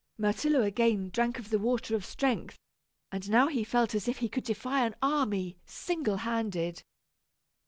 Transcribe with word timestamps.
Myrtillo 0.17 0.63
again 0.63 1.11
drank 1.11 1.37
of 1.37 1.51
the 1.51 1.59
water 1.59 1.93
of 1.95 2.05
strength, 2.05 2.57
and 3.11 3.29
now 3.29 3.49
he 3.49 3.63
felt 3.63 3.93
as 3.93 4.07
if 4.07 4.17
he 4.17 4.29
could 4.29 4.45
defy 4.45 4.83
an 4.83 4.95
army, 4.99 5.59
single 5.67 6.17
handed. 6.17 6.81